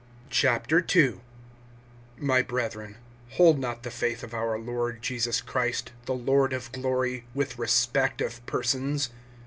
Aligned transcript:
II. 0.43 1.21
MY 2.17 2.41
brethren, 2.41 2.97
hold 3.33 3.59
not 3.59 3.83
the 3.83 3.91
faith 3.91 4.23
of 4.23 4.33
our 4.33 4.57
Lord 4.57 4.99
Jesus 5.03 5.41
Christ, 5.41 5.91
[the 6.05 6.15
Lord] 6.15 6.53
of 6.53 6.71
glory, 6.71 7.25
with 7.35 7.59
respect 7.59 8.19
of 8.19 8.43
persons. 8.47 9.11